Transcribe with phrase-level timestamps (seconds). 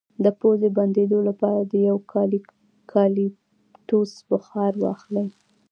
[0.23, 5.27] د پوزې د بندیدو لپاره د یوکالیپټوس بخار واخلئ